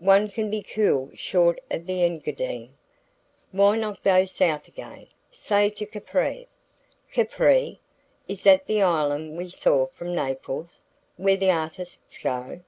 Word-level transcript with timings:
"One 0.00 0.28
can 0.28 0.50
be 0.50 0.60
cool 0.64 1.12
short 1.14 1.60
of 1.70 1.86
the 1.86 2.02
Engadine. 2.02 2.70
Why 3.52 3.76
not 3.78 4.02
go 4.02 4.24
south 4.24 4.66
again 4.66 5.06
say 5.30 5.70
to 5.70 5.86
Capri?" 5.86 6.48
"Capri? 7.12 7.78
Is 8.26 8.42
that 8.42 8.66
the 8.66 8.82
island 8.82 9.36
we 9.38 9.48
saw 9.48 9.86
from 9.86 10.16
Naples, 10.16 10.82
where 11.16 11.36
the 11.36 11.52
artists 11.52 12.18
go?" 12.18 12.62